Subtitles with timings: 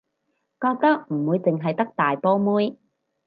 [0.59, 2.75] 覺得唔會淨係得大波妹